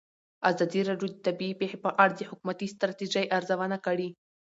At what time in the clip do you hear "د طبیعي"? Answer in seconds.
1.11-1.55